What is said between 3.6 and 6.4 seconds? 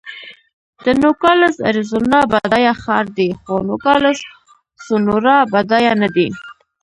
نوګالس سونورا بډایه نه دی.